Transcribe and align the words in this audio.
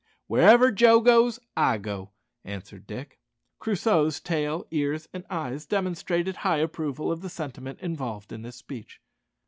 "Wherever 0.25 0.71
Joe 0.71 0.99
goes, 0.99 1.37
I 1.55 1.77
go," 1.77 2.09
answered 2.43 2.87
Dick. 2.87 3.19
Crusoe's 3.59 4.19
tail, 4.19 4.65
ears, 4.71 5.07
and 5.13 5.25
eyes 5.29 5.67
demonstrated 5.67 6.37
high 6.37 6.57
approval 6.57 7.11
of 7.11 7.21
the 7.21 7.29
sentiment 7.29 7.79
involved 7.81 8.31
in 8.31 8.41
this 8.41 8.55
speech. 8.55 8.99